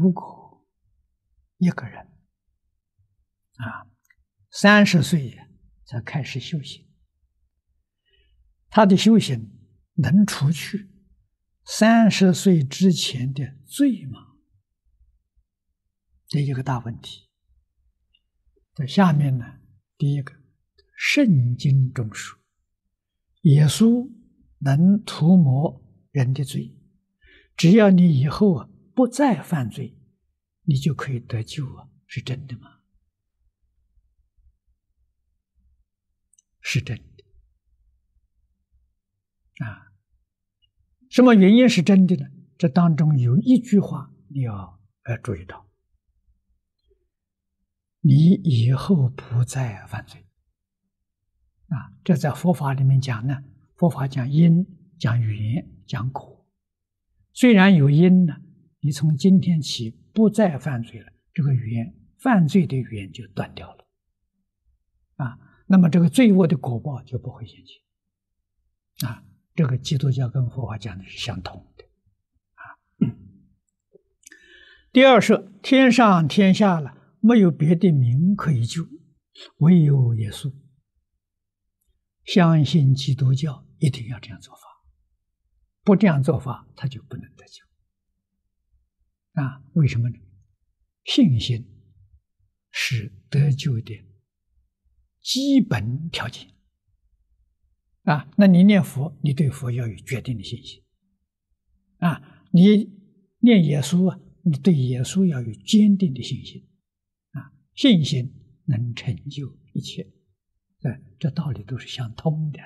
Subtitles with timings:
[0.00, 0.66] 如果
[1.58, 1.98] 一个人
[3.56, 3.86] 啊，
[4.50, 5.38] 三十岁
[5.84, 6.88] 才开始修行，
[8.70, 9.58] 他的修行
[9.96, 10.90] 能除去
[11.66, 14.36] 三十岁之前的罪吗？
[16.26, 17.28] 这一个大问题。
[18.72, 19.60] 在下面呢，
[19.98, 20.32] 第一个，
[20.96, 22.38] 圣经中说，
[23.42, 24.10] 耶稣
[24.60, 26.74] 能涂抹人的罪，
[27.54, 28.69] 只要你以后啊
[29.00, 29.96] 不再犯罪，
[30.64, 32.80] 你就可以得救啊，是真的吗？
[36.60, 37.24] 是真的
[39.64, 39.90] 啊。
[41.08, 42.26] 什么原因是真的呢？
[42.58, 45.66] 这当中有一句话你要要注意到。
[48.00, 50.26] 你以后不再犯罪
[51.68, 51.96] 啊！
[52.04, 53.42] 这在佛法里面讲呢，
[53.76, 54.66] 佛法讲因、
[54.98, 56.46] 讲缘、讲果。
[57.32, 58.42] 虽然有因呢，
[58.80, 63.86] 你从今天起不再犯罪了，这个缘犯罪的缘就断掉了
[65.16, 65.38] 啊。
[65.66, 69.24] 那么这个罪恶的果报就不会现前啊。
[69.54, 71.84] 这个基督教跟佛法讲的是相同的
[72.54, 72.64] 啊。
[74.92, 76.96] 第二是天上天下了。
[77.22, 78.82] 没有别的名可以救，
[79.58, 80.50] 唯有耶稣。
[82.24, 84.62] 相信基督教一定要这样做法，
[85.84, 87.62] 不这样做法，他就不能得救。
[89.32, 90.18] 啊，为什么呢？
[91.04, 91.66] 信心
[92.70, 93.94] 是得救的
[95.20, 96.48] 基本条件。
[98.02, 100.82] 啊，那你念佛，你对佛要有决定的信心。
[101.98, 102.90] 啊，你
[103.38, 106.66] 念耶稣啊，你对耶稣要有坚定的信心。
[107.32, 110.10] 啊信心能成就一切，
[110.80, 112.58] 对，这道理都是相通的。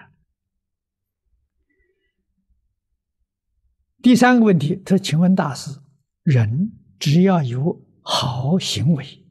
[4.03, 5.71] 第三个问题，他：“请问大师，
[6.25, 9.25] 人只要有好行为，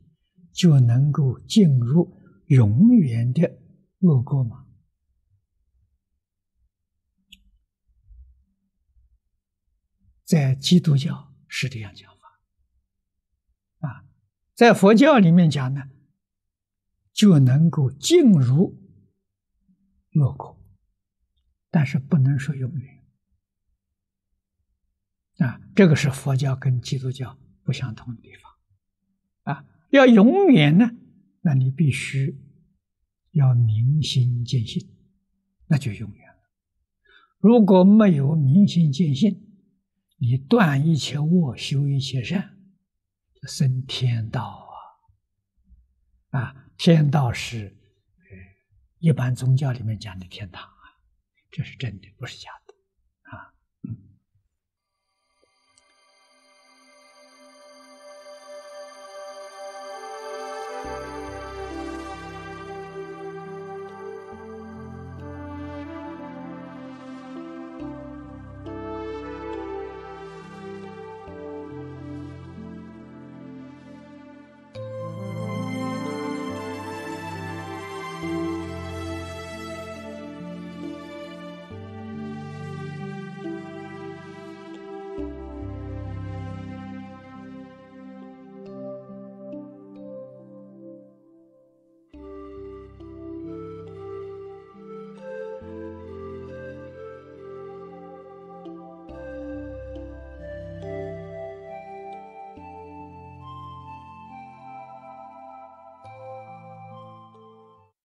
[0.53, 3.59] 就能够进入永远的
[3.99, 4.65] 恶国吗？”
[10.23, 12.39] 在基督教是这样讲法，
[13.87, 14.05] 啊。
[14.55, 15.89] 在佛教里面讲呢，
[17.11, 18.79] 就能够进入
[20.13, 20.59] 恶国，
[21.69, 23.02] 但是不能说永远
[25.43, 25.61] 啊。
[25.75, 29.65] 这个是佛教跟基督教不相同的地方啊。
[29.91, 30.89] 要永远呢，
[31.41, 32.39] 那你必须
[33.31, 34.89] 要明心见性，
[35.67, 36.39] 那就永远了。
[37.39, 39.41] 如果没有明心见性，
[40.17, 42.51] 你断一切恶，修一切善。
[43.45, 44.69] 升天道
[46.31, 47.75] 啊，啊，天道是，
[48.99, 50.95] 一般宗教里面讲的天堂啊，
[51.51, 52.72] 这是真的，不是假的。